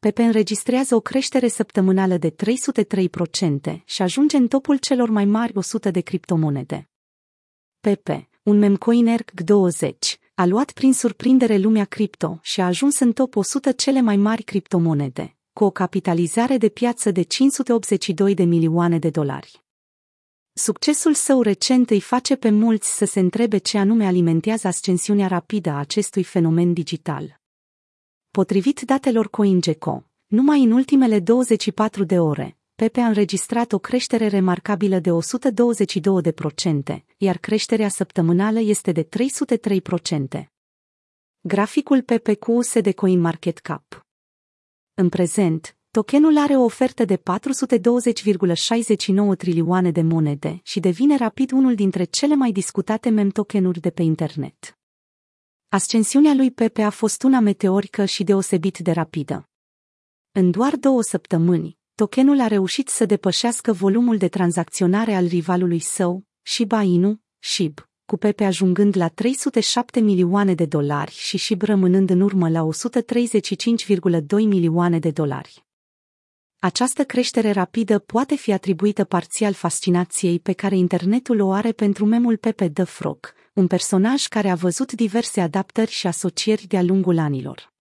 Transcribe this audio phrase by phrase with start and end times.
[0.00, 5.90] Pepe înregistrează o creștere săptămânală de 303% și ajunge în topul celor mai mari 100
[5.90, 6.88] de criptomonede.
[7.80, 13.36] Pepe, un memcoin ERC20, a luat prin surprindere lumea cripto și a ajuns în top
[13.36, 19.10] 100 cele mai mari criptomonede, cu o capitalizare de piață de 582 de milioane de
[19.10, 19.64] dolari.
[20.52, 25.70] Succesul său recent îi face pe mulți să se întrebe ce anume alimentează ascensiunea rapidă
[25.70, 27.40] a acestui fenomen digital.
[28.30, 34.98] Potrivit datelor CoinGecko, numai în ultimele 24 de ore, Pepe a înregistrat o creștere remarcabilă
[34.98, 39.08] de 122%, iar creșterea săptămânală este de
[40.38, 40.44] 303%.
[41.40, 44.06] Graficul PPQ se de CoinMarketCap.
[44.94, 47.22] În prezent, tokenul are o ofertă de 420,69
[49.38, 54.02] trilioane de monede și devine rapid unul dintre cele mai discutate mem tokenuri de pe
[54.02, 54.77] internet.
[55.70, 59.48] Ascensiunea lui Pepe a fost una meteorică și deosebit de rapidă.
[60.32, 66.24] În doar două săptămâni, tokenul a reușit să depășească volumul de tranzacționare al rivalului său,
[66.42, 72.20] Shiba Inu, SHIB, cu Pepe ajungând la 307 milioane de dolari și SHIB rămânând în
[72.20, 75.67] urmă la 135,2 milioane de dolari.
[76.60, 82.36] Această creștere rapidă poate fi atribuită parțial fascinației pe care internetul o are pentru memul
[82.36, 87.72] Pepe the Frog, un personaj care a văzut diverse adaptări și asocieri de-a lungul anilor.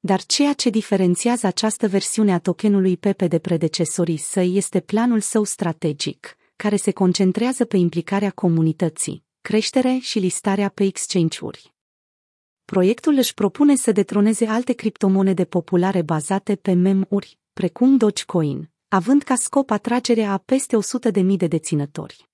[0.00, 5.44] Dar ceea ce diferențiază această versiune a tokenului Pepe de predecesorii săi este planul său
[5.44, 11.74] strategic, care se concentrează pe implicarea comunității, creștere și listarea pe exchange-uri.
[12.64, 19.34] Proiectul își propune să detroneze alte criptomonede populare bazate pe mem-uri, precum Dogecoin, având ca
[19.34, 20.76] scop atragerea a peste
[21.12, 22.30] 100.000 de deținători.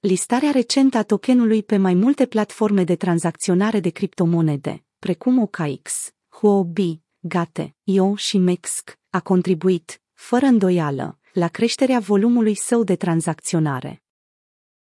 [0.00, 7.00] Listarea recentă a tokenului pe mai multe platforme de tranzacționare de criptomonede, precum OKX, Huobi,
[7.18, 14.02] Gate, IO și Mexc, a contribuit, fără îndoială, la creșterea volumului său de tranzacționare.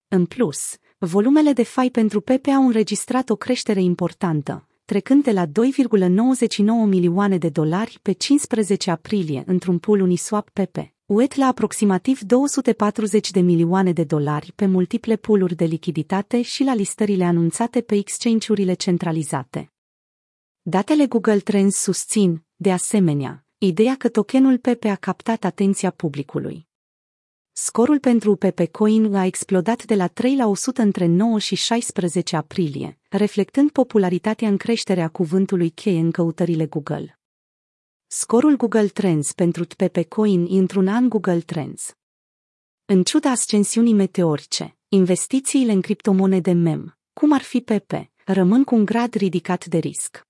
[0.09, 5.47] În plus, volumele de fai pentru Pepe au înregistrat o creștere importantă, trecând de la
[5.47, 5.53] 2,99
[6.87, 13.41] milioane de dolari pe 15 aprilie într-un pool Uniswap Pepe, UET la aproximativ 240 de
[13.41, 19.73] milioane de dolari pe multiple pooluri de lichiditate și la listările anunțate pe exchange-urile centralizate.
[20.63, 26.69] Datele Google Trends susțin, de asemenea, ideea că tokenul Pepe a captat atenția publicului.
[27.53, 32.37] Scorul pentru Pepe Coin a explodat de la 3 la 100 între 9 și 16
[32.37, 37.19] aprilie, reflectând popularitatea în creșterea cuvântului cheie în căutările Google.
[38.07, 41.95] Scorul Google Trends pentru Pepe Coin într-un an Google Trends.
[42.85, 48.85] În ciuda ascensiunii meteorice, investițiile în criptomonede MEM, cum ar fi Pepe, rămân cu un
[48.85, 50.27] grad ridicat de risc.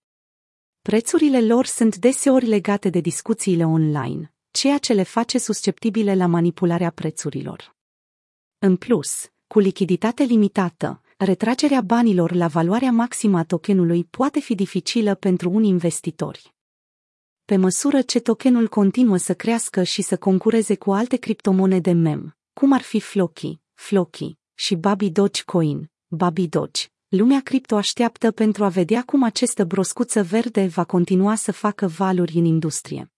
[0.83, 6.91] Prețurile lor sunt deseori legate de discuțiile online, ceea ce le face susceptibile la manipularea
[6.91, 7.77] prețurilor.
[8.59, 15.15] În plus, cu lichiditate limitată, retragerea banilor la valoarea maximă a tokenului poate fi dificilă
[15.15, 16.55] pentru unii investitori.
[17.45, 22.73] Pe măsură ce tokenul continuă să crească și să concureze cu alte criptomonede mem, cum
[22.73, 29.03] ar fi Floki, Floki și Baby Dogecoin, Baby Doge, lumea cripto așteaptă pentru a vedea
[29.03, 33.13] cum această broscuță verde va continua să facă valuri în industrie.